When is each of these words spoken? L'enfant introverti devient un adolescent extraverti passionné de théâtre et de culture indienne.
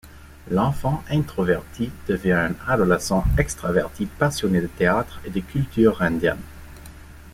L'enfant 0.49 1.03
introverti 1.11 1.91
devient 2.07 2.31
un 2.31 2.53
adolescent 2.67 3.23
extraverti 3.37 4.07
passionné 4.07 4.59
de 4.59 4.65
théâtre 4.65 5.21
et 5.27 5.29
de 5.29 5.41
culture 5.41 6.01
indienne. 6.01 6.41